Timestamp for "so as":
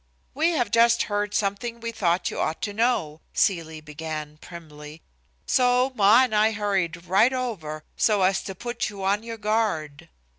7.95-8.41